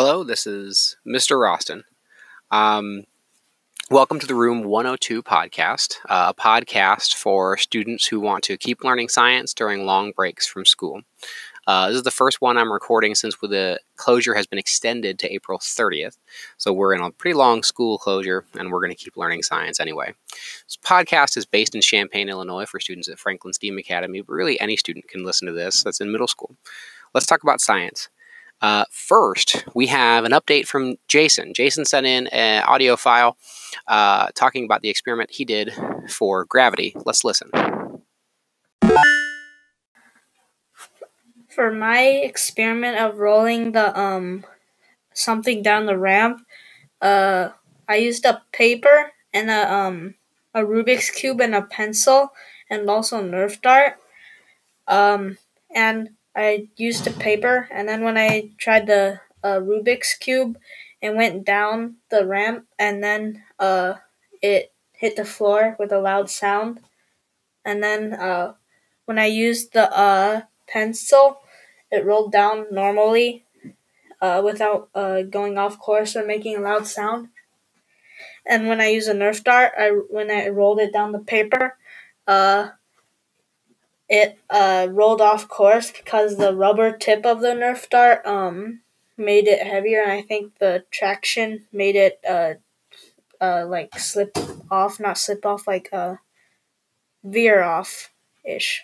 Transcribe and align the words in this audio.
Hello, 0.00 0.22
this 0.22 0.46
is 0.46 0.96
Mr. 1.04 1.36
Rosten. 1.36 1.82
Um, 2.52 3.02
welcome 3.90 4.20
to 4.20 4.28
the 4.28 4.34
Room 4.36 4.62
102 4.62 5.24
podcast, 5.24 5.96
uh, 6.08 6.32
a 6.32 6.40
podcast 6.40 7.16
for 7.16 7.56
students 7.56 8.06
who 8.06 8.20
want 8.20 8.44
to 8.44 8.56
keep 8.56 8.84
learning 8.84 9.08
science 9.08 9.52
during 9.52 9.86
long 9.86 10.12
breaks 10.12 10.46
from 10.46 10.64
school. 10.64 11.02
Uh, 11.66 11.88
this 11.88 11.96
is 11.96 12.04
the 12.04 12.12
first 12.12 12.40
one 12.40 12.56
I'm 12.56 12.72
recording 12.72 13.16
since 13.16 13.36
the 13.38 13.80
closure 13.96 14.34
has 14.34 14.46
been 14.46 14.60
extended 14.60 15.18
to 15.18 15.34
April 15.34 15.58
30th. 15.58 16.16
So 16.58 16.72
we're 16.72 16.94
in 16.94 17.00
a 17.00 17.10
pretty 17.10 17.34
long 17.34 17.64
school 17.64 17.98
closure 17.98 18.44
and 18.56 18.70
we're 18.70 18.78
going 18.78 18.94
to 18.94 19.04
keep 19.04 19.16
learning 19.16 19.42
science 19.42 19.80
anyway. 19.80 20.14
This 20.28 20.78
podcast 20.80 21.36
is 21.36 21.44
based 21.44 21.74
in 21.74 21.80
Champaign, 21.80 22.28
Illinois 22.28 22.66
for 22.66 22.78
students 22.78 23.08
at 23.08 23.18
Franklin 23.18 23.52
STEAM 23.52 23.78
Academy, 23.78 24.20
but 24.20 24.32
really 24.32 24.60
any 24.60 24.76
student 24.76 25.08
can 25.08 25.24
listen 25.24 25.48
to 25.48 25.52
this 25.52 25.82
that's 25.82 26.00
in 26.00 26.12
middle 26.12 26.28
school. 26.28 26.54
Let's 27.14 27.26
talk 27.26 27.42
about 27.42 27.60
science. 27.60 28.08
Uh, 28.60 28.84
first, 28.90 29.64
we 29.74 29.86
have 29.86 30.24
an 30.24 30.32
update 30.32 30.66
from 30.66 30.96
Jason. 31.06 31.54
Jason 31.54 31.84
sent 31.84 32.06
in 32.06 32.26
an 32.28 32.64
audio 32.64 32.96
file 32.96 33.36
uh, 33.86 34.28
talking 34.34 34.64
about 34.64 34.82
the 34.82 34.88
experiment 34.88 35.30
he 35.30 35.44
did 35.44 35.72
for 36.08 36.44
gravity. 36.44 36.94
Let's 37.04 37.24
listen. 37.24 37.50
For 41.48 41.72
my 41.72 42.00
experiment 42.00 42.98
of 42.98 43.18
rolling 43.18 43.72
the 43.72 43.98
um 43.98 44.44
something 45.12 45.62
down 45.62 45.86
the 45.86 45.98
ramp, 45.98 46.46
uh, 47.00 47.50
I 47.88 47.96
used 47.96 48.24
a 48.24 48.42
paper 48.52 49.12
and 49.32 49.50
a 49.50 49.72
um 49.72 50.14
a 50.54 50.60
Rubik's 50.60 51.10
cube 51.10 51.40
and 51.40 51.54
a 51.54 51.62
pencil 51.62 52.32
and 52.70 52.88
also 52.88 53.18
a 53.18 53.22
Nerf 53.22 53.60
dart. 53.60 53.96
Um, 54.86 55.38
and 55.74 56.10
I 56.38 56.68
used 56.76 57.04
a 57.08 57.10
paper, 57.10 57.68
and 57.72 57.88
then 57.88 58.02
when 58.02 58.16
I 58.16 58.50
tried 58.58 58.86
the 58.86 59.20
uh, 59.42 59.58
Rubik's 59.58 60.14
cube, 60.14 60.56
it 61.02 61.12
went 61.16 61.44
down 61.44 61.96
the 62.10 62.24
ramp, 62.24 62.66
and 62.78 63.02
then 63.02 63.42
uh, 63.58 63.94
it 64.40 64.72
hit 64.92 65.16
the 65.16 65.24
floor 65.24 65.74
with 65.80 65.90
a 65.90 65.98
loud 65.98 66.30
sound. 66.30 66.78
And 67.64 67.82
then 67.82 68.14
uh, 68.14 68.54
when 69.04 69.18
I 69.18 69.26
used 69.26 69.72
the 69.72 69.90
uh, 69.90 70.42
pencil, 70.68 71.40
it 71.90 72.04
rolled 72.04 72.30
down 72.30 72.66
normally 72.70 73.44
uh, 74.20 74.40
without 74.44 74.90
uh, 74.94 75.22
going 75.22 75.58
off 75.58 75.80
course 75.80 76.14
or 76.14 76.24
making 76.24 76.56
a 76.56 76.60
loud 76.60 76.86
sound. 76.86 77.30
And 78.46 78.68
when 78.68 78.80
I 78.80 78.88
used 78.88 79.08
a 79.08 79.12
Nerf 79.12 79.42
dart, 79.42 79.72
I 79.76 79.88
when 79.88 80.30
I 80.30 80.48
rolled 80.48 80.78
it 80.78 80.92
down 80.92 81.10
the 81.10 81.18
paper, 81.18 81.76
uh, 82.28 82.68
it 84.08 84.38
uh, 84.50 84.88
rolled 84.90 85.20
off 85.20 85.48
course 85.48 85.90
because 85.90 86.36
the 86.36 86.54
rubber 86.54 86.96
tip 86.96 87.26
of 87.26 87.40
the 87.40 87.48
Nerf 87.48 87.88
dart 87.88 88.24
um, 88.26 88.80
made 89.16 89.46
it 89.48 89.66
heavier, 89.66 90.02
and 90.02 90.12
I 90.12 90.22
think 90.22 90.58
the 90.58 90.84
traction 90.90 91.66
made 91.72 91.96
it 91.96 92.20
uh, 92.28 92.54
uh, 93.40 93.66
like 93.66 93.98
slip 93.98 94.36
off, 94.70 95.00
not 95.00 95.18
slip 95.18 95.44
off, 95.44 95.66
like 95.66 95.88
uh, 95.92 96.16
veer 97.22 97.62
off 97.62 98.12
ish. 98.44 98.82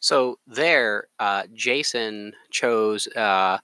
So 0.00 0.38
there, 0.46 1.08
uh, 1.18 1.44
Jason 1.52 2.32
chose 2.50 3.06
uh, 3.08 3.58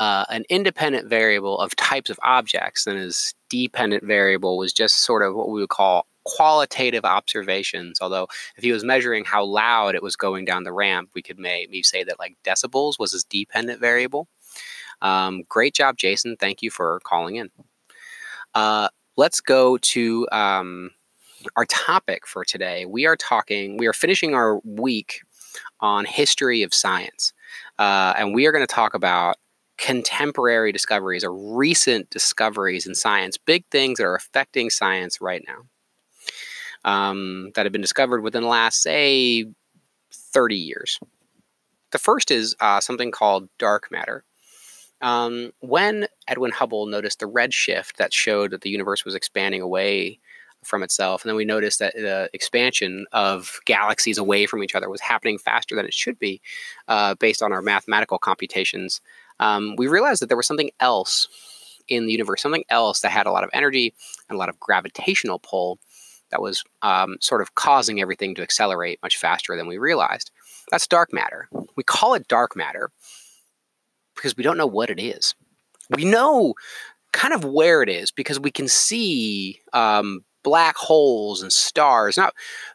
uh, 0.00 0.24
an 0.30 0.44
independent 0.48 1.08
variable 1.08 1.58
of 1.60 1.76
types 1.76 2.10
of 2.10 2.18
objects, 2.22 2.86
and 2.86 2.98
his 2.98 3.34
dependent 3.50 4.02
variable 4.02 4.56
was 4.56 4.72
just 4.72 5.04
sort 5.04 5.22
of 5.22 5.34
what 5.34 5.50
we 5.50 5.60
would 5.60 5.68
call 5.68 6.06
qualitative 6.24 7.04
observations. 7.04 7.98
Although, 8.00 8.26
if 8.56 8.64
he 8.64 8.72
was 8.72 8.82
measuring 8.82 9.24
how 9.24 9.44
loud 9.44 9.94
it 9.94 10.02
was 10.02 10.16
going 10.16 10.46
down 10.46 10.64
the 10.64 10.72
ramp, 10.72 11.10
we 11.14 11.22
could 11.22 11.38
maybe 11.38 11.82
say 11.82 12.02
that 12.02 12.18
like 12.18 12.36
decibels 12.42 12.98
was 12.98 13.12
his 13.12 13.24
dependent 13.24 13.78
variable. 13.78 14.26
Um, 15.02 15.42
great 15.48 15.74
job, 15.74 15.98
Jason. 15.98 16.36
Thank 16.36 16.62
you 16.62 16.70
for 16.70 17.00
calling 17.04 17.36
in. 17.36 17.50
Uh, 18.54 18.88
let's 19.18 19.40
go 19.40 19.76
to 19.78 20.26
um, 20.32 20.90
our 21.56 21.66
topic 21.66 22.26
for 22.26 22.44
today. 22.44 22.86
We 22.86 23.06
are 23.06 23.16
talking, 23.16 23.76
we 23.76 23.86
are 23.86 23.92
finishing 23.92 24.34
our 24.34 24.60
week 24.64 25.20
on 25.80 26.06
history 26.06 26.62
of 26.62 26.72
science. 26.72 27.32
Uh, 27.78 28.14
and 28.16 28.34
we 28.34 28.46
are 28.46 28.52
going 28.52 28.66
to 28.66 28.74
talk 28.74 28.94
about 28.94 29.36
contemporary 29.80 30.72
discoveries 30.72 31.24
or 31.24 31.32
recent 31.32 32.10
discoveries 32.10 32.86
in 32.86 32.94
science, 32.94 33.38
big 33.38 33.64
things 33.70 33.98
that 33.98 34.04
are 34.04 34.14
affecting 34.14 34.68
science 34.68 35.20
right 35.20 35.42
now 35.48 36.90
um, 36.90 37.50
that 37.54 37.64
have 37.64 37.72
been 37.72 37.80
discovered 37.80 38.22
within 38.22 38.42
the 38.42 38.48
last, 38.48 38.82
say, 38.82 39.46
30 40.12 40.56
years. 40.56 41.00
The 41.92 41.98
first 41.98 42.30
is 42.30 42.54
uh, 42.60 42.80
something 42.80 43.10
called 43.10 43.48
dark 43.58 43.90
matter. 43.90 44.22
Um, 45.00 45.52
when 45.60 46.06
Edwin 46.28 46.52
Hubble 46.52 46.86
noticed 46.86 47.20
the 47.20 47.26
redshift 47.26 47.94
that 47.96 48.12
showed 48.12 48.50
that 48.50 48.60
the 48.60 48.70
universe 48.70 49.04
was 49.04 49.14
expanding 49.14 49.62
away 49.62 50.18
from 50.62 50.82
itself, 50.82 51.22
and 51.22 51.30
then 51.30 51.36
we 51.36 51.46
noticed 51.46 51.78
that 51.78 51.94
the 51.94 52.28
expansion 52.34 53.06
of 53.12 53.60
galaxies 53.64 54.18
away 54.18 54.44
from 54.44 54.62
each 54.62 54.74
other 54.74 54.90
was 54.90 55.00
happening 55.00 55.38
faster 55.38 55.74
than 55.74 55.86
it 55.86 55.94
should 55.94 56.18
be 56.18 56.42
uh, 56.86 57.14
based 57.14 57.42
on 57.42 57.50
our 57.50 57.62
mathematical 57.62 58.18
computations, 58.18 59.00
um, 59.40 59.74
we 59.76 59.88
realized 59.88 60.22
that 60.22 60.28
there 60.28 60.36
was 60.36 60.46
something 60.46 60.70
else 60.78 61.26
in 61.88 62.06
the 62.06 62.12
universe, 62.12 62.40
something 62.40 62.64
else 62.68 63.00
that 63.00 63.10
had 63.10 63.26
a 63.26 63.32
lot 63.32 63.42
of 63.42 63.50
energy 63.52 63.92
and 64.28 64.36
a 64.36 64.38
lot 64.38 64.48
of 64.48 64.60
gravitational 64.60 65.40
pull 65.40 65.80
that 66.30 66.40
was 66.40 66.62
um, 66.82 67.16
sort 67.20 67.40
of 67.40 67.56
causing 67.56 68.00
everything 68.00 68.36
to 68.36 68.42
accelerate 68.42 69.00
much 69.02 69.16
faster 69.16 69.56
than 69.56 69.66
we 69.66 69.78
realized. 69.78 70.30
That's 70.70 70.86
dark 70.86 71.12
matter. 71.12 71.48
We 71.76 71.82
call 71.82 72.14
it 72.14 72.28
dark 72.28 72.54
matter 72.54 72.90
because 74.14 74.36
we 74.36 74.44
don't 74.44 74.58
know 74.58 74.66
what 74.66 74.90
it 74.90 75.00
is. 75.00 75.34
We 75.88 76.04
know 76.04 76.54
kind 77.12 77.34
of 77.34 77.44
where 77.44 77.82
it 77.82 77.88
is 77.88 78.12
because 78.12 78.38
we 78.38 78.52
can 78.52 78.68
see 78.68 79.60
um, 79.72 80.24
black 80.42 80.76
holes 80.76 81.42
and 81.42 81.52
stars 81.52 82.16
not 82.16 82.34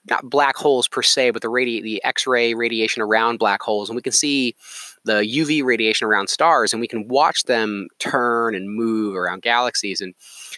not 0.09 0.29
black 0.29 0.55
holes 0.55 0.87
per 0.87 1.01
se 1.01 1.31
but 1.31 1.41
the 1.41 1.47
radi- 1.47 1.81
the 1.81 2.03
x-ray 2.03 2.53
radiation 2.53 3.01
around 3.01 3.39
black 3.39 3.61
holes 3.61 3.89
and 3.89 3.95
we 3.95 4.01
can 4.01 4.11
see 4.11 4.55
the 5.05 5.21
uv 5.38 5.63
radiation 5.63 6.05
around 6.05 6.27
stars 6.27 6.73
and 6.73 6.81
we 6.81 6.88
can 6.88 7.07
watch 7.07 7.43
them 7.43 7.88
turn 7.99 8.55
and 8.55 8.69
move 8.69 9.16
around 9.16 9.41
galaxies 9.41 10.01
and 10.01 10.13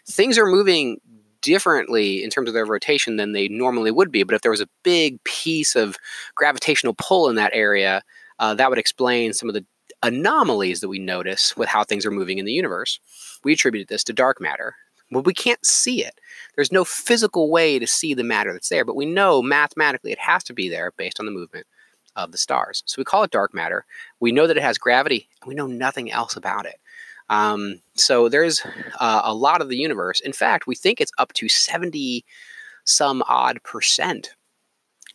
things 0.10 0.38
are 0.38 0.48
moving 0.48 0.98
differently 1.42 2.24
in 2.24 2.30
terms 2.30 2.48
of 2.48 2.54
their 2.54 2.66
rotation 2.66 3.16
than 3.18 3.32
they 3.32 3.48
normally 3.48 3.92
would 3.92 4.12
be. 4.12 4.24
But 4.24 4.36
if 4.36 4.42
there 4.42 4.52
was 4.52 4.60
a 4.60 4.68
big 4.84 5.24
piece 5.24 5.76
of 5.76 5.96
gravitational 6.36 6.96
pull 6.98 7.30
in 7.30 7.36
that 7.36 7.52
area 7.54 8.02
uh, 8.40 8.54
that 8.56 8.70
would 8.70 8.80
explain 8.80 9.34
some 9.34 9.50
of 9.50 9.56
the 9.56 9.66
anomalies 10.04 10.80
that 10.82 10.90
we 10.90 11.00
notice 11.00 11.56
with 11.58 11.70
how 11.70 11.84
things 11.84 12.06
are 12.06 12.12
moving 12.12 12.38
in 12.38 12.46
the 12.46 12.54
universe. 12.54 13.00
We 13.44 13.54
attributed 13.54 13.88
this 13.88 14.04
to 14.06 14.14
dark 14.14 14.40
matter. 14.40 14.76
Well, 15.12 15.24
we 15.24 15.34
can't 15.34 15.66
see 15.66 16.04
it. 16.04 16.20
There's 16.56 16.72
no 16.72 16.84
physical 16.84 17.50
way 17.50 17.80
to 17.80 17.88
see 17.88 18.14
the 18.14 18.24
matter 18.24 18.54
that's 18.54 18.70
there, 18.70 18.86
but 18.86 18.96
we 18.96 19.06
know 19.06 19.42
mathematically 19.42 20.12
it 20.12 20.20
has 20.20 20.44
to 20.46 20.54
be 20.54 20.70
there 20.70 20.92
based 20.98 21.20
on 21.20 21.26
the 21.26 21.32
movement 21.32 21.66
of 22.18 22.32
the 22.34 22.38
stars. 22.38 22.84
So 22.86 23.00
we 23.00 23.06
call 23.06 23.24
it 23.24 23.32
dark 23.32 23.54
matter. 23.54 23.86
We 24.20 24.34
know 24.34 24.48
that 24.48 24.58
it 24.58 24.64
has 24.64 24.78
gravity, 24.78 25.30
and 25.42 25.48
we 25.48 25.56
know 25.56 25.68
nothing 25.68 26.12
else 26.12 26.36
about 26.36 26.66
it. 26.66 26.76
Um, 27.30 27.82
so 27.96 28.28
there's 28.28 28.66
uh, 29.00 29.22
a 29.24 29.34
lot 29.34 29.62
of 29.62 29.70
the 29.70 29.78
universe. 29.78 30.20
In 30.20 30.34
fact, 30.34 30.68
we 30.68 30.76
think 30.76 31.00
it's 31.00 31.12
up 31.18 31.34
to 31.34 31.48
70 31.48 32.26
some 32.86 33.22
odd 33.28 33.62
percent 33.64 34.34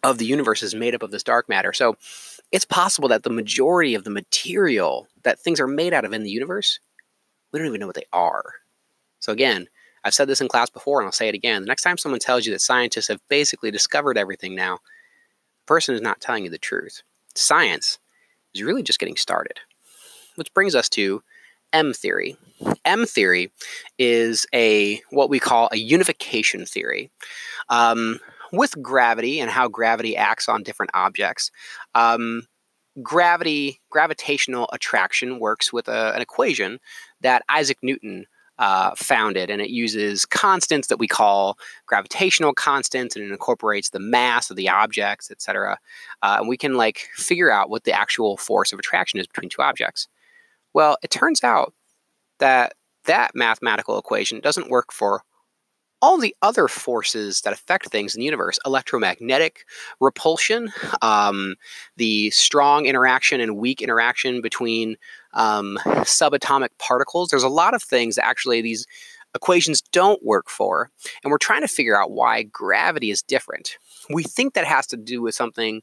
of 0.03 0.19
the 0.19 0.27
universe 0.27 0.63
is 0.63 0.75
made 0.75 0.95
up 0.95 1.03
of 1.03 1.11
this 1.11 1.23
dark 1.23 1.49
matter. 1.49 1.73
So 1.73 1.97
it's 2.51 2.65
possible 2.65 3.09
that 3.09 3.23
the 3.23 3.31
majority 3.31 3.95
of 3.95 4.05
the 4.05 4.11
material 4.11 5.09
that 5.23 5.41
things 5.41 5.61
are 5.61 5.67
made 5.67 5.95
out 5.95 6.05
of 6.05 6.13
in 6.13 6.23
the 6.23 6.31
universe, 6.31 6.81
we 7.53 7.59
don't 7.59 7.69
even 7.69 7.81
know 7.81 7.87
what 7.87 7.97
they 7.97 8.07
are. 8.13 8.45
So 9.21 9.33
again, 9.33 9.69
I've 10.05 10.15
said 10.15 10.29
this 10.29 10.41
in 10.41 10.49
class 10.49 10.69
before 10.69 11.01
and 11.01 11.07
I'll 11.07 11.13
say 11.13 11.29
it 11.29 11.35
again. 11.35 11.63
The 11.63 11.69
next 11.69 11.83
time 11.83 11.97
someone 11.97 12.19
tells 12.19 12.45
you 12.45 12.53
that 12.53 12.61
scientists 12.61 13.09
have 13.09 13.21
basically 13.29 13.71
discovered 13.71 14.19
everything 14.19 14.55
now, 14.55 14.79
person 15.67 15.95
is 15.95 16.01
not 16.01 16.21
telling 16.21 16.45
you 16.45 16.51
the 16.51 16.59
truth. 16.59 17.03
Science 17.35 17.99
is 18.55 18.63
really 18.63 18.83
just 18.83 18.99
getting 18.99 19.17
started. 19.17 19.59
Which 20.37 20.53
brings 20.55 20.75
us 20.75 20.89
to 20.91 21.23
M 21.73 21.93
theory. 21.93 22.37
M 22.85 23.07
theory 23.07 23.53
is 23.99 24.47
a 24.55 25.01
what 25.11 25.31
we 25.31 25.39
call 25.39 25.69
a 25.73 25.77
unification 25.77 26.67
theory. 26.67 27.11
Um, 27.69 28.19
with 28.53 28.81
gravity 28.83 29.41
and 29.41 29.51
how 29.51 29.67
gravity 29.67 30.15
acts 30.15 30.49
on 30.49 30.63
different 30.63 30.91
objects, 30.93 31.51
um, 31.95 32.43
gravity, 33.03 33.81
gravitational 33.91 34.69
attraction 34.73 35.39
works 35.39 35.73
with 35.73 35.89
a, 35.89 36.15
an 36.15 36.21
equation 36.21 36.79
that 37.23 37.43
Isaac 37.49 37.79
Newton 37.83 38.27
uh, 38.59 38.93
founded, 38.97 39.51
and 39.51 39.61
it 39.61 39.71
uses 39.71 40.25
constants 40.27 40.89
that 40.89 40.99
we 40.99 41.09
call 41.09 41.59
gravitational 41.87 42.53
constants, 42.53 43.17
and 43.17 43.25
it 43.25 43.31
incorporates 43.31 43.91
the 43.91 44.01
mass 44.01 44.51
of 44.51 44.57
the 44.57 44.69
objects, 44.69 45.31
etc. 45.31 45.79
Uh, 46.23 46.37
and 46.41 46.49
we 46.49 46.57
can 46.57 46.75
like 46.75 47.09
figure 47.15 47.51
out 47.51 47.71
what 47.71 47.85
the 47.85 47.93
actual 47.93 48.37
force 48.37 48.73
of 48.73 48.79
attraction 48.79 49.19
is 49.19 49.27
between 49.27 49.49
two 49.49 49.63
objects. 49.63 50.09
Well, 50.75 50.97
it 51.03 51.11
turns 51.11 51.43
out 51.43 51.75
that 52.39 52.75
that 53.05 53.33
mathematical 53.35 53.99
equation 53.99 54.41
doesn't 54.41 54.71
work 54.71 54.93
for 54.93 55.23
all 56.03 56.19
the 56.19 56.35
other 56.43 56.67
forces 56.67 57.43
that 57.43 57.53
affect 57.53 57.89
things 57.89 58.15
in 58.15 58.19
the 58.19 58.25
universe 58.25 58.59
electromagnetic 58.67 59.65
repulsion, 60.01 60.73
um, 61.01 61.55
the 61.97 62.29
strong 62.31 62.87
interaction 62.87 63.41
and 63.41 63.57
weak 63.57 63.81
interaction 63.81 64.43
between 64.43 64.97
um, 65.35 65.79
subatomic 65.85 66.69
particles. 66.79 67.29
There's 67.29 67.43
a 67.43 67.49
lot 67.49 67.75
of 67.75 67.83
things 67.83 68.19
actually 68.19 68.63
these 68.63 68.87
equations 69.35 69.81
don't 69.93 70.23
work 70.25 70.51
for. 70.51 70.91
And 71.25 71.31
we're 71.31 71.39
trying 71.39 71.63
to 71.63 71.69
figure 71.69 72.01
out 72.01 72.11
why 72.11 72.43
gravity 72.43 73.11
is 73.11 73.23
different. 73.23 73.77
We 74.11 74.23
think 74.23 74.55
that 74.55 74.67
has 74.67 74.87
to 74.89 74.97
do 74.97 75.23
with 75.23 75.35
something 75.35 75.83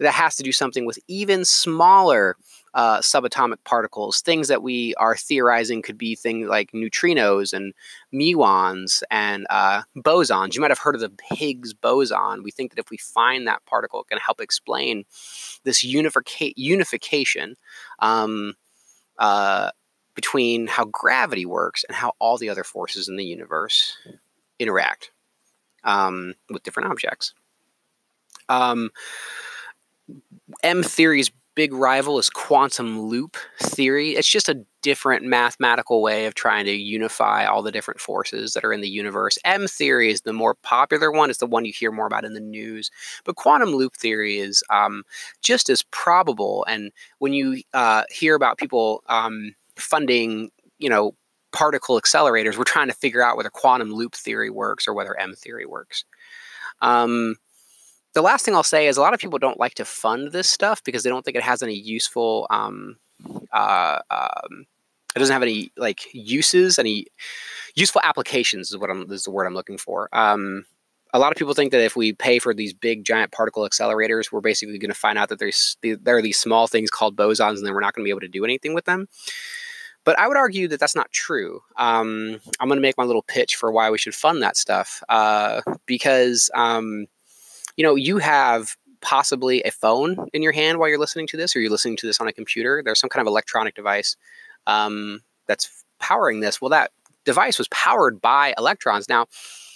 that 0.00 0.12
has 0.12 0.36
to 0.36 0.42
do 0.42 0.52
something 0.52 0.86
with 0.86 0.98
even 1.08 1.44
smaller 1.44 2.36
uh, 2.74 2.98
subatomic 2.98 3.56
particles, 3.64 4.20
things 4.20 4.48
that 4.48 4.62
we 4.62 4.94
are 4.94 5.16
theorizing 5.16 5.82
could 5.82 5.98
be 5.98 6.14
things 6.14 6.48
like 6.48 6.70
neutrinos 6.72 7.52
and 7.52 7.74
muons 8.14 9.02
and 9.10 9.46
uh, 9.50 9.82
bosons. 9.96 10.54
You 10.54 10.60
might 10.60 10.70
have 10.70 10.78
heard 10.78 10.94
of 10.94 11.00
the 11.00 11.12
Higgs 11.30 11.74
boson. 11.74 12.42
We 12.42 12.50
think 12.50 12.70
that 12.70 12.78
if 12.78 12.90
we 12.90 12.98
find 12.98 13.46
that 13.46 13.64
particle, 13.66 14.02
it 14.02 14.08
can 14.08 14.18
help 14.18 14.40
explain 14.40 15.04
this 15.64 15.84
unifica- 15.84 16.54
unification 16.56 17.56
um, 17.98 18.54
uh, 19.18 19.70
between 20.14 20.66
how 20.66 20.84
gravity 20.84 21.46
works 21.46 21.84
and 21.88 21.96
how 21.96 22.12
all 22.18 22.38
the 22.38 22.48
other 22.48 22.64
forces 22.64 23.08
in 23.08 23.16
the 23.16 23.24
universe 23.24 23.96
interact 24.58 25.10
um, 25.84 26.34
with 26.50 26.62
different 26.62 26.90
objects. 26.90 27.34
Um, 28.48 28.90
M 30.62 30.82
theory's 30.82 31.30
big 31.58 31.72
rival 31.72 32.20
is 32.20 32.30
quantum 32.30 33.00
loop 33.00 33.36
theory. 33.58 34.10
It's 34.10 34.28
just 34.28 34.48
a 34.48 34.64
different 34.80 35.24
mathematical 35.24 36.00
way 36.00 36.26
of 36.26 36.36
trying 36.36 36.64
to 36.66 36.72
unify 36.72 37.46
all 37.46 37.64
the 37.64 37.72
different 37.72 37.98
forces 37.98 38.52
that 38.52 38.64
are 38.64 38.72
in 38.72 38.80
the 38.80 38.88
universe. 38.88 39.38
M 39.44 39.66
theory 39.66 40.12
is 40.12 40.20
the 40.20 40.32
more 40.32 40.54
popular 40.54 41.10
one, 41.10 41.30
it's 41.30 41.40
the 41.40 41.46
one 41.48 41.64
you 41.64 41.72
hear 41.72 41.90
more 41.90 42.06
about 42.06 42.24
in 42.24 42.34
the 42.34 42.38
news. 42.38 42.92
But 43.24 43.34
quantum 43.34 43.70
loop 43.70 43.96
theory 43.96 44.38
is 44.38 44.62
um, 44.70 45.02
just 45.42 45.68
as 45.68 45.82
probable. 45.90 46.64
And 46.68 46.92
when 47.18 47.32
you 47.32 47.60
uh, 47.74 48.04
hear 48.08 48.36
about 48.36 48.58
people 48.58 49.02
um, 49.08 49.56
funding, 49.74 50.52
you 50.78 50.88
know, 50.88 51.16
particle 51.50 52.00
accelerators, 52.00 52.56
we're 52.56 52.62
trying 52.62 52.86
to 52.86 52.94
figure 52.94 53.24
out 53.24 53.36
whether 53.36 53.50
quantum 53.50 53.90
loop 53.90 54.14
theory 54.14 54.48
works 54.48 54.86
or 54.86 54.94
whether 54.94 55.18
M 55.18 55.34
theory 55.34 55.66
works. 55.66 56.04
Um, 56.82 57.34
the 58.18 58.22
last 58.22 58.44
thing 58.44 58.56
I'll 58.56 58.64
say 58.64 58.88
is 58.88 58.96
a 58.96 59.00
lot 59.00 59.14
of 59.14 59.20
people 59.20 59.38
don't 59.38 59.60
like 59.60 59.74
to 59.74 59.84
fund 59.84 60.32
this 60.32 60.50
stuff 60.50 60.82
because 60.82 61.04
they 61.04 61.08
don't 61.08 61.24
think 61.24 61.36
it 61.36 61.42
has 61.44 61.62
any 61.62 61.76
useful. 61.76 62.48
Um, 62.50 62.96
uh, 63.52 64.00
um, 64.10 64.66
it 65.14 65.20
doesn't 65.20 65.32
have 65.32 65.44
any 65.44 65.70
like 65.76 66.00
uses, 66.12 66.80
any 66.80 67.06
useful 67.76 68.00
applications 68.02 68.72
is 68.72 68.76
what 68.76 68.90
I'm 68.90 69.08
is 69.12 69.22
the 69.22 69.30
word 69.30 69.46
I'm 69.46 69.54
looking 69.54 69.78
for. 69.78 70.08
Um, 70.12 70.64
a 71.14 71.20
lot 71.20 71.30
of 71.30 71.38
people 71.38 71.54
think 71.54 71.70
that 71.70 71.80
if 71.80 71.94
we 71.94 72.12
pay 72.12 72.40
for 72.40 72.52
these 72.52 72.72
big 72.72 73.04
giant 73.04 73.30
particle 73.30 73.62
accelerators, 73.62 74.32
we're 74.32 74.40
basically 74.40 74.78
going 74.78 74.90
to 74.90 74.98
find 74.98 75.16
out 75.16 75.28
that 75.28 75.38
there's 75.38 75.76
there 75.80 76.16
are 76.16 76.22
these 76.22 76.40
small 76.40 76.66
things 76.66 76.90
called 76.90 77.14
bosons, 77.14 77.58
and 77.58 77.66
then 77.66 77.72
we're 77.72 77.78
not 77.78 77.94
going 77.94 78.02
to 78.02 78.08
be 78.08 78.10
able 78.10 78.18
to 78.18 78.26
do 78.26 78.44
anything 78.44 78.74
with 78.74 78.84
them. 78.84 79.06
But 80.02 80.18
I 80.18 80.26
would 80.26 80.36
argue 80.36 80.66
that 80.68 80.80
that's 80.80 80.96
not 80.96 81.12
true. 81.12 81.60
Um, 81.76 82.40
I'm 82.58 82.66
going 82.66 82.78
to 82.78 82.82
make 82.82 82.98
my 82.98 83.04
little 83.04 83.22
pitch 83.22 83.54
for 83.54 83.70
why 83.70 83.90
we 83.90 83.98
should 83.98 84.14
fund 84.14 84.42
that 84.42 84.56
stuff 84.56 85.04
uh, 85.08 85.60
because 85.86 86.50
um, 86.54 87.06
you 87.78 87.84
know, 87.84 87.94
you 87.94 88.18
have 88.18 88.76
possibly 89.00 89.62
a 89.62 89.70
phone 89.70 90.28
in 90.32 90.42
your 90.42 90.50
hand 90.52 90.78
while 90.78 90.88
you're 90.88 90.98
listening 90.98 91.28
to 91.28 91.36
this, 91.36 91.54
or 91.54 91.60
you're 91.60 91.70
listening 91.70 91.96
to 91.96 92.06
this 92.06 92.20
on 92.20 92.26
a 92.26 92.32
computer. 92.32 92.82
There's 92.84 92.98
some 92.98 93.08
kind 93.08 93.20
of 93.20 93.30
electronic 93.30 93.76
device 93.76 94.16
um, 94.66 95.22
that's 95.46 95.84
powering 96.00 96.40
this. 96.40 96.60
Well, 96.60 96.70
that 96.70 96.90
device 97.24 97.56
was 97.56 97.68
powered 97.68 98.20
by 98.20 98.52
electrons. 98.58 99.08
Now, 99.08 99.26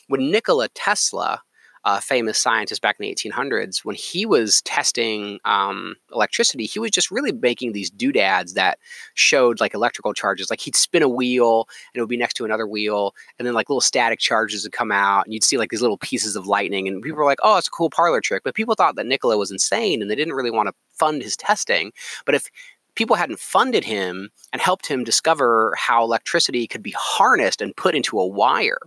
when 0.09 0.33
Nikola 0.33 0.69
Tesla 0.71 1.41
uh, 1.85 2.01
famous 2.01 2.39
scientist 2.39 2.81
back 2.81 2.97
in 2.99 3.05
the 3.05 3.15
1800s, 3.15 3.85
when 3.85 3.97
he 3.97 4.25
was 4.25 4.63
testing 4.63 5.39
um, 5.45 5.97
electricity, 6.13 6.65
he 6.65 6.79
was 6.79 6.91
just 6.91 7.11
really 7.11 7.33
making 7.33 7.73
these 7.73 7.91
doodads 7.91 8.55
that 8.55 8.79
showed 9.15 9.61
like 9.61 9.75
electrical 9.75 10.15
charges. 10.15 10.49
Like 10.51 10.61
he'd 10.61 10.77
spin 10.77 11.03
a 11.03 11.09
wheel 11.09 11.67
and 11.93 11.99
it 11.99 12.01
would 12.01 12.09
be 12.09 12.17
next 12.17 12.35
to 12.35 12.45
another 12.45 12.67
wheel, 12.67 13.15
and 13.39 13.47
then 13.47 13.55
like 13.55 13.69
little 13.69 13.81
static 13.81 14.19
charges 14.19 14.63
would 14.65 14.73
come 14.73 14.93
out, 14.93 15.25
and 15.25 15.35
you'd 15.35 15.45
see 15.45 15.59
like 15.59 15.71
these 15.71 15.83
little 15.83 15.99
pieces 15.99 16.37
of 16.37 16.47
lightning. 16.47 16.87
And 16.87 17.03
people 17.03 17.19
were 17.19 17.25
like, 17.25 17.41
"Oh, 17.43 17.57
it's 17.59 17.69
a 17.69 17.71
cool 17.71 17.91
parlor 17.91 18.21
trick," 18.21 18.43
but 18.45 18.55
people 18.55 18.75
thought 18.75 18.97
that 18.97 19.07
Nikola 19.07 19.37
was 19.37 19.51
insane, 19.51 20.03
and 20.03 20.11
they 20.11 20.17
didn't 20.17 20.35
really 20.35 20.51
want 20.51 20.69
to 20.69 20.75
fund 20.99 21.23
his 21.23 21.37
testing. 21.37 21.93
But 22.25 22.35
if 22.35 22.49
people 22.95 23.17
hadn't 23.17 23.39
funded 23.39 23.85
him 23.85 24.31
and 24.53 24.61
helped 24.61 24.87
him 24.87 25.05
discover 25.05 25.75
how 25.77 26.03
electricity 26.03 26.67
could 26.67 26.83
be 26.83 26.95
harnessed 26.97 27.61
and 27.61 27.77
put 27.77 27.95
into 27.95 28.19
a 28.21 28.27
wire 28.27 28.79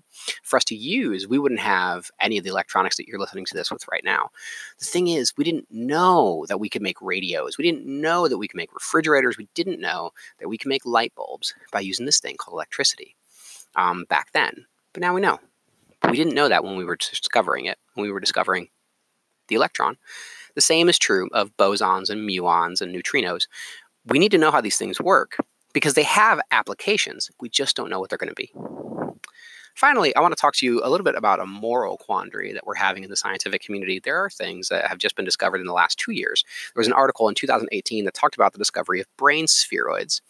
for 0.44 0.58
us 0.58 0.64
to 0.66 0.76
use, 0.76 1.28
we 1.28 1.40
wouldn't 1.40 1.62
have 1.62 2.12
any 2.22 2.38
of 2.38 2.44
the 2.44 2.50
electronics 2.50 2.98
that 2.98 3.08
you're 3.08 3.20
listening 3.20 3.46
to 3.46 3.54
this 3.54 3.72
with 3.72 3.86
right 3.92 4.04
now. 4.04 4.30
The 4.80 4.86
thing 4.86 5.08
is, 5.08 5.34
we 5.38 5.44
didn't 5.44 5.68
know 5.72 6.46
that 6.48 6.60
we 6.60 6.70
could 6.70 6.82
make 6.82 7.02
radios. 7.02 7.58
We 7.58 7.64
didn't 7.64 7.86
know 7.86 8.28
that 8.28 8.38
we 8.38 8.48
could 8.48 8.58
make 8.58 8.74
refrigerators. 8.74 9.38
We 9.38 9.48
didn't 9.56 9.80
know 9.82 10.12
that 10.40 10.50
we 10.50 10.58
could 10.58 10.70
make 10.70 10.86
light 10.86 11.14
bulbs 11.16 11.54
by 11.72 11.80
using 11.80 12.06
this 12.06 12.20
thing 12.20 12.36
called 12.38 12.56
electricity 12.56 13.16
um, 13.76 14.06
back 14.10 14.32
then. 14.34 14.66
But 14.94 15.02
now 15.02 15.14
we 15.14 15.22
know. 15.22 15.40
we 16.10 16.18
didn't 16.18 16.36
know 16.36 16.50
that 16.50 16.64
when 16.64 16.78
we 16.78 16.86
were 16.86 16.96
discovering 16.96 17.66
it, 17.66 17.78
when 17.96 18.06
we 18.06 18.12
were 18.12 18.20
discovering 18.20 18.70
the 19.48 19.56
electron. 19.56 19.98
The 20.56 20.62
same 20.62 20.88
is 20.90 20.98
true 20.98 21.30
of 21.34 21.56
bosons 21.58 22.10
and 22.10 22.28
muons 22.28 22.82
and 22.82 22.96
neutrinos 22.96 23.48
we 24.08 24.20
need 24.20 24.32
to 24.32 24.38
know 24.38 24.52
how 24.52 24.62
these 24.62 24.78
things 24.78 25.00
work 25.00 25.38
because 25.74 25.94
they 25.94 26.04
have 26.04 26.40
applications. 26.52 27.30
We 27.40 27.50
just 27.50 27.76
don't 27.76 27.90
know 27.90 28.00
what 28.00 28.10
they're 28.10 28.18
going 28.18 28.30
to 28.30 28.36
be. 28.36 28.52
Finally, 29.76 30.16
I 30.16 30.22
want 30.22 30.32
to 30.32 30.40
talk 30.40 30.56
to 30.56 30.66
you 30.66 30.82
a 30.82 30.90
little 30.90 31.04
bit 31.04 31.16
about 31.16 31.42
a 31.42 31.46
moral 31.46 31.98
quandary 31.98 32.54
that 32.54 32.66
we're 32.66 32.76
having 32.76 33.04
in 33.04 33.10
the 33.10 33.18
scientific 33.18 33.62
community. 33.62 34.00
There 34.00 34.18
are 34.18 34.30
things 34.30 34.70
that 34.70 34.88
have 34.88 34.98
just 34.98 35.18
been 35.18 35.26
discovered 35.26 35.60
in 35.60 35.68
the 35.68 35.74
last 35.74 36.00
two 36.00 36.14
years. 36.14 36.46
There 36.74 36.80
was 36.80 36.88
an 36.88 36.94
article 36.94 37.28
in 37.28 37.36
2018 37.36 38.06
that 38.06 38.14
talked 38.14 38.36
about 38.36 38.54
the 38.54 38.58
discovery 38.58 39.02
of 39.02 39.08
brain 39.18 39.48
spheroids. 39.48 40.22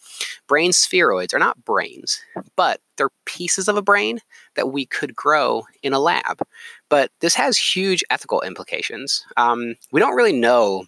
Brain 0.48 0.72
spheroids 0.72 1.32
are 1.32 1.38
not 1.38 1.64
brains, 1.64 2.20
but 2.56 2.80
they're 2.96 3.10
pieces 3.24 3.68
of 3.68 3.76
a 3.76 3.82
brain 3.82 4.18
that 4.56 4.72
we 4.72 4.84
could 4.84 5.14
grow 5.14 5.62
in 5.80 5.92
a 5.92 6.00
lab. 6.00 6.40
But 6.88 7.12
this 7.20 7.36
has 7.36 7.56
huge 7.56 8.02
ethical 8.10 8.40
implications. 8.40 9.24
Um, 9.36 9.76
we 9.92 10.00
don't 10.00 10.16
really 10.16 10.32
know 10.32 10.86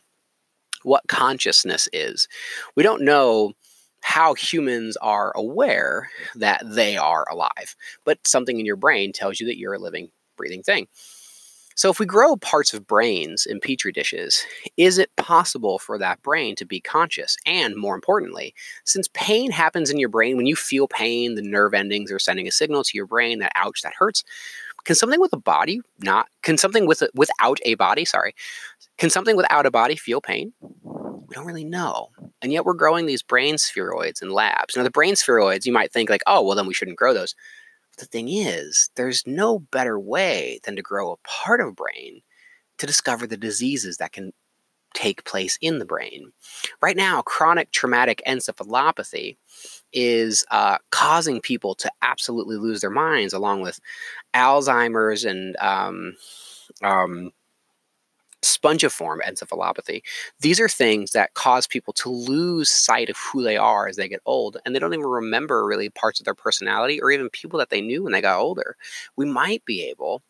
what 0.83 1.07
consciousness 1.09 1.89
is. 1.93 2.29
We 2.77 2.83
don't 2.83 3.03
know 3.03 3.53
how 4.01 4.35
humans 4.35 4.97
are 4.99 5.33
aware 5.37 6.09
that 6.37 6.63
they 6.65 6.97
are 6.97 7.27
alive, 7.31 7.77
but 8.05 8.27
something 8.27 8.59
in 8.59 8.67
your 8.67 8.77
brain 8.77 9.13
tells 9.13 9.41
you 9.41 9.47
that 9.47 9.59
you're 9.59 9.75
a 9.75 9.79
living, 9.79 10.11
breathing 10.37 10.63
thing. 10.63 10.89
So, 11.79 11.91
if 11.91 12.01
we 12.01 12.07
grow 12.07 12.35
parts 12.35 12.75
of 12.75 12.89
brains 12.89 13.47
in 13.47 13.61
petri 13.61 13.93
dishes, 13.93 14.44
is 14.77 14.99
it 14.99 15.15
possible 15.15 15.79
for 15.79 15.97
that 15.99 16.20
brain 16.23 16.56
to 16.56 16.67
be 16.67 16.81
conscious? 16.81 17.37
And 17.47 17.77
more 17.77 17.94
importantly, 17.94 18.53
since 18.85 19.08
pain 19.15 19.53
happens 19.53 19.89
in 19.89 19.97
your 19.97 20.08
brain, 20.08 20.37
when 20.37 20.47
you 20.47 20.56
feel 20.56 20.89
pain, 20.89 21.37
the 21.37 21.43
nerve 21.43 21.75
endings 21.75 22.11
are 22.11 22.19
sending 22.19 22.49
a 22.49 22.51
signal 22.51 22.82
to 22.82 22.97
your 22.97 23.06
brain 23.06 23.39
that 23.39 23.53
ouch, 23.55 23.82
that 23.82 23.94
hurts. 23.97 24.25
Can 24.85 24.97
something 24.97 25.20
with 25.20 25.32
a 25.32 25.39
body 25.39 25.81
not? 26.01 26.29
Can 26.43 26.56
something 26.56 26.87
with 26.87 27.03
a, 27.03 27.08
without 27.15 27.58
a 27.65 27.75
body? 27.75 28.05
Sorry, 28.05 28.35
can 28.97 29.11
something 29.11 29.37
without 29.37 29.67
a 29.67 29.70
body 29.70 29.97
feel 29.97 30.20
pain? 30.20 30.53
We 31.29 31.35
don't 31.35 31.47
really 31.47 31.65
know. 31.65 32.08
And 32.41 32.53
yet 32.53 32.65
we're 32.65 32.75
growing 32.75 33.06
these 33.06 33.23
brain 33.23 33.56
spheroids 33.56 34.23
in 34.23 34.31
labs. 34.31 34.77
Now, 34.77 34.82
the 34.82 34.91
brain 34.91 35.15
spheroids, 35.15 35.67
you 35.67 35.73
might 35.73 35.93
think, 35.93 36.08
like, 36.08 36.23
oh, 36.27 36.43
well, 36.43 36.56
then 36.56 36.67
we 36.67 36.75
shouldn't 36.75 36.97
grow 36.97 37.13
those. 37.13 37.35
But 37.91 38.01
the 38.01 38.06
thing 38.06 38.29
is, 38.29 38.91
there's 38.97 39.27
no 39.27 39.58
better 39.58 39.99
way 39.99 40.61
than 40.65 40.75
to 40.77 40.82
grow 40.82 41.13
a 41.13 41.29
part 41.29 41.61
of 41.61 41.77
brain 41.77 42.23
to 42.79 42.87
discover 42.87 43.27
the 43.27 43.37
diseases 43.37 43.99
that 43.99 44.13
can 44.13 44.32
take 44.94 45.25
place 45.25 45.58
in 45.61 45.79
the 45.79 45.85
brain. 45.85 46.32
Right 46.81 46.97
now, 46.97 47.23
chronic 47.23 47.73
traumatic 47.73 48.23
encephalopathy 48.27 49.37
is 49.93 50.45
uh, 50.51 50.79
causing 50.91 51.41
people 51.41 51.75
to 51.77 51.91
absolutely 52.03 52.57
lose 52.57 52.81
their 52.81 52.91
minds, 52.91 53.33
along 53.33 53.61
with 53.63 53.81
Alzheimer's 54.35 55.25
and 55.25 55.57
um, 55.59 56.15
um, 56.83 57.33
spongiform 58.43 59.19
encephalopathy. 59.27 60.03
These 60.41 60.61
are 60.61 60.69
things 60.69 61.11
that 61.13 61.35
cause 61.35 61.67
people 61.67 61.93
to 61.95 62.09
lose 62.09 62.71
sight 62.71 63.11
of 63.11 63.17
who 63.17 63.43
they 63.43 63.57
are 63.57 63.89
as 63.89 63.97
they 63.97 64.09
get 64.09 64.21
old, 64.27 64.59
and 64.65 64.75
they 64.75 64.79
don't 64.79 64.95
even 64.95 65.07
remember 65.07 65.65
really 65.67 65.91
parts 65.91 66.21
of 66.21 66.25
their 66.25 66.35
personality 66.35 67.01
or 67.01 67.11
even 67.11 67.31
people 67.31 67.59
that 67.59 67.71
they 67.71 67.81
knew 67.81 68.03
when 68.03 68.13
they 68.13 68.21
got 68.21 68.39
older. 68.39 68.77
We 69.17 69.27
might 69.27 69.65
be 69.65 69.83
able 69.85 70.23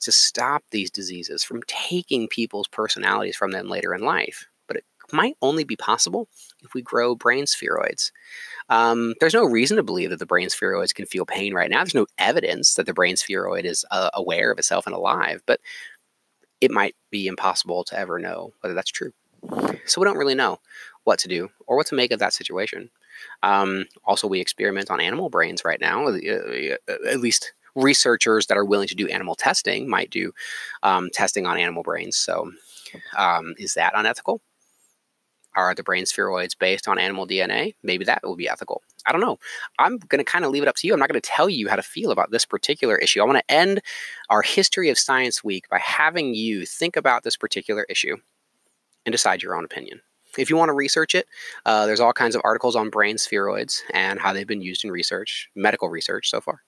to 0.00 0.12
stop 0.12 0.62
these 0.70 0.90
diseases 0.90 1.42
from 1.42 1.62
taking 1.66 2.28
people's 2.28 2.68
personalities 2.68 3.36
from 3.36 3.50
them 3.50 3.68
later 3.68 3.94
in 3.94 4.02
life, 4.02 4.46
but 4.68 4.76
it 4.76 4.84
might 5.12 5.36
only 5.42 5.64
be 5.64 5.76
possible 5.76 6.28
if 6.62 6.74
we 6.74 6.82
grow 6.82 7.14
brain 7.14 7.46
spheroids. 7.46 8.12
Um, 8.68 9.14
there's 9.20 9.34
no 9.34 9.44
reason 9.44 9.76
to 9.76 9.82
believe 9.82 10.10
that 10.10 10.18
the 10.18 10.26
brain 10.26 10.48
spheroids 10.48 10.92
can 10.92 11.06
feel 11.06 11.24
pain 11.24 11.54
right 11.54 11.70
now. 11.70 11.78
There's 11.78 11.94
no 11.94 12.06
evidence 12.18 12.74
that 12.74 12.86
the 12.86 12.94
brain 12.94 13.16
spheroid 13.16 13.64
is 13.64 13.84
uh, 13.90 14.10
aware 14.14 14.50
of 14.50 14.58
itself 14.58 14.86
and 14.86 14.94
alive, 14.94 15.42
but 15.46 15.60
it 16.60 16.70
might 16.70 16.96
be 17.10 17.26
impossible 17.26 17.84
to 17.84 17.98
ever 17.98 18.18
know 18.18 18.52
whether 18.60 18.74
that's 18.74 18.90
true. 18.90 19.12
So 19.84 20.00
we 20.00 20.04
don't 20.04 20.16
really 20.16 20.34
know 20.34 20.58
what 21.04 21.18
to 21.20 21.28
do 21.28 21.48
or 21.66 21.76
what 21.76 21.86
to 21.88 21.94
make 21.94 22.10
of 22.10 22.18
that 22.18 22.32
situation. 22.32 22.90
Um, 23.42 23.86
also, 24.04 24.26
we 24.26 24.40
experiment 24.40 24.90
on 24.90 25.00
animal 25.00 25.30
brains 25.30 25.64
right 25.64 25.80
now, 25.80 26.08
uh, 26.08 26.12
uh, 26.12 26.92
at 27.08 27.20
least 27.20 27.52
researchers 27.74 28.46
that 28.46 28.56
are 28.56 28.64
willing 28.64 28.88
to 28.88 28.94
do 28.94 29.06
animal 29.08 29.34
testing 29.34 29.88
might 29.88 30.10
do 30.10 30.32
um, 30.82 31.10
testing 31.12 31.46
on 31.46 31.58
animal 31.58 31.82
brains. 31.82 32.16
So, 32.16 32.50
um, 33.16 33.54
is 33.58 33.74
that 33.74 33.92
unethical? 33.94 34.40
Are 35.56 35.74
the 35.74 35.82
brain 35.82 36.04
spheroids 36.04 36.54
based 36.54 36.86
on 36.86 36.98
animal 36.98 37.26
DNA? 37.26 37.74
Maybe 37.82 38.04
that 38.04 38.20
will 38.22 38.36
be 38.36 38.48
ethical. 38.48 38.82
I 39.06 39.12
don't 39.12 39.20
know. 39.20 39.38
I'm 39.78 39.98
going 39.98 40.18
to 40.18 40.24
kind 40.24 40.44
of 40.44 40.50
leave 40.50 40.62
it 40.62 40.68
up 40.68 40.76
to 40.76 40.86
you. 40.86 40.92
I'm 40.92 41.00
not 41.00 41.08
going 41.08 41.20
to 41.20 41.28
tell 41.28 41.48
you 41.48 41.68
how 41.68 41.76
to 41.76 41.82
feel 41.82 42.10
about 42.10 42.30
this 42.30 42.44
particular 42.44 42.96
issue. 42.96 43.20
I 43.20 43.24
want 43.24 43.38
to 43.38 43.50
end 43.50 43.80
our 44.28 44.42
History 44.42 44.90
of 44.90 44.98
Science 44.98 45.42
Week 45.42 45.68
by 45.68 45.78
having 45.78 46.34
you 46.34 46.66
think 46.66 46.96
about 46.96 47.22
this 47.22 47.36
particular 47.36 47.86
issue 47.88 48.16
and 49.04 49.12
decide 49.12 49.42
your 49.42 49.56
own 49.56 49.64
opinion. 49.64 50.00
If 50.36 50.50
you 50.50 50.56
want 50.56 50.68
to 50.68 50.74
research 50.74 51.14
it, 51.14 51.26
uh, 51.64 51.86
there's 51.86 52.00
all 52.00 52.12
kinds 52.12 52.34
of 52.34 52.42
articles 52.44 52.76
on 52.76 52.90
brain 52.90 53.16
spheroids 53.16 53.80
and 53.94 54.20
how 54.20 54.32
they've 54.32 54.46
been 54.46 54.60
used 54.60 54.84
in 54.84 54.90
research, 54.90 55.48
medical 55.54 55.88
research 55.88 56.28
so 56.28 56.40
far. 56.40 56.60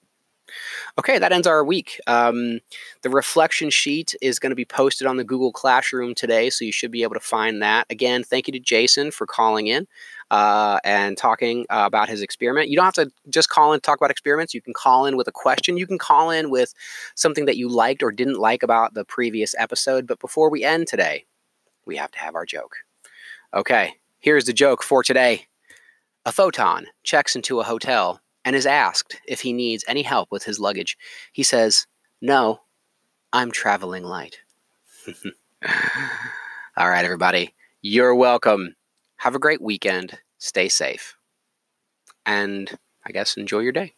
Okay, 0.98 1.18
that 1.18 1.32
ends 1.32 1.46
our 1.46 1.64
week. 1.64 2.00
Um, 2.06 2.60
the 3.02 3.10
reflection 3.10 3.70
sheet 3.70 4.14
is 4.20 4.38
going 4.38 4.50
to 4.50 4.56
be 4.56 4.64
posted 4.64 5.06
on 5.06 5.16
the 5.16 5.24
Google 5.24 5.52
Classroom 5.52 6.14
today, 6.14 6.50
so 6.50 6.64
you 6.64 6.72
should 6.72 6.90
be 6.90 7.02
able 7.02 7.14
to 7.14 7.20
find 7.20 7.62
that. 7.62 7.86
Again, 7.90 8.24
thank 8.24 8.48
you 8.48 8.52
to 8.52 8.58
Jason 8.58 9.10
for 9.10 9.26
calling 9.26 9.66
in 9.66 9.86
uh, 10.30 10.78
and 10.84 11.16
talking 11.16 11.66
uh, 11.70 11.84
about 11.86 12.08
his 12.08 12.22
experiment. 12.22 12.68
You 12.68 12.76
don't 12.76 12.84
have 12.84 12.94
to 12.94 13.10
just 13.28 13.48
call 13.48 13.72
in 13.72 13.80
talk 13.80 13.98
about 13.98 14.10
experiments. 14.10 14.54
You 14.54 14.60
can 14.60 14.74
call 14.74 15.06
in 15.06 15.16
with 15.16 15.28
a 15.28 15.32
question. 15.32 15.76
You 15.76 15.86
can 15.86 15.98
call 15.98 16.30
in 16.30 16.50
with 16.50 16.74
something 17.14 17.46
that 17.46 17.56
you 17.56 17.68
liked 17.68 18.02
or 18.02 18.10
didn't 18.10 18.38
like 18.38 18.62
about 18.62 18.94
the 18.94 19.04
previous 19.04 19.54
episode. 19.58 20.06
But 20.06 20.20
before 20.20 20.50
we 20.50 20.64
end 20.64 20.86
today, 20.86 21.24
we 21.86 21.96
have 21.96 22.10
to 22.12 22.18
have 22.18 22.34
our 22.34 22.46
joke. 22.46 22.76
Okay, 23.54 23.94
here's 24.18 24.44
the 24.44 24.52
joke 24.52 24.82
for 24.82 25.02
today. 25.02 25.46
A 26.26 26.32
photon 26.32 26.86
checks 27.04 27.34
into 27.34 27.60
a 27.60 27.64
hotel 27.64 28.20
and 28.48 28.56
is 28.56 28.64
asked 28.64 29.20
if 29.28 29.42
he 29.42 29.52
needs 29.52 29.84
any 29.86 30.00
help 30.00 30.32
with 30.32 30.42
his 30.42 30.58
luggage. 30.58 30.96
He 31.34 31.42
says, 31.42 31.86
No, 32.22 32.60
I'm 33.30 33.50
traveling 33.50 34.04
light. 34.04 34.38
All 36.78 36.88
right, 36.88 37.04
everybody, 37.04 37.54
you're 37.82 38.14
welcome. 38.14 38.74
Have 39.18 39.34
a 39.34 39.38
great 39.38 39.60
weekend. 39.60 40.18
Stay 40.38 40.70
safe. 40.70 41.14
And 42.24 42.70
I 43.06 43.12
guess 43.12 43.36
enjoy 43.36 43.58
your 43.58 43.72
day. 43.72 43.92